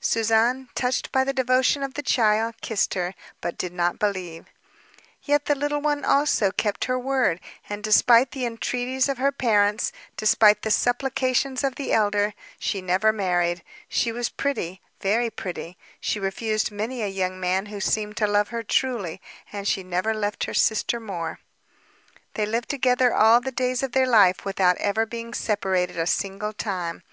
[0.00, 4.46] Suzanne, touched by the devotion of the child, kissed her, but did not believe.
[5.22, 9.92] Yet the little one, also, kept her word, and despite the entreaties of her parents,
[10.16, 13.62] despite the supplications of the elder, she never married.
[13.88, 18.48] She was pretty, very pretty; she refused many a young man who seemed to love
[18.48, 19.20] her truly;
[19.52, 21.38] and she never left her sister more.
[22.34, 26.52] They lived together all the days of their life, without ever being separated a single
[26.52, 27.04] time.